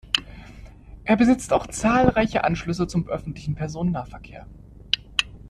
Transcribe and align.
Er 1.03 1.15
besitzt 1.15 1.53
auch 1.53 1.67
zahlreiche 1.67 2.43
Anschlüsse 2.43 2.87
zum 2.87 3.07
öffentlichen 3.07 3.53
Personennahverkehr. 3.53 4.47